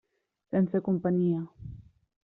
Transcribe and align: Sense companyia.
Sense 0.53 0.81
companyia. 0.89 1.47